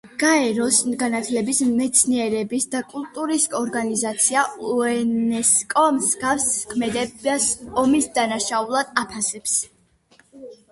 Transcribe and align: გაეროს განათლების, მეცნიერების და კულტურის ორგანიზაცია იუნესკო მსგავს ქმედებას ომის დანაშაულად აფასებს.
გაეროს 0.21 0.77
განათლების, 1.01 1.59
მეცნიერების 1.81 2.65
და 2.75 2.81
კულტურის 2.93 3.45
ორგანიზაცია 3.59 4.47
იუნესკო 4.71 5.85
მსგავს 6.01 6.49
ქმედებას 6.75 7.49
ომის 7.85 8.11
დანაშაულად 8.19 8.93
აფასებს. 9.05 9.59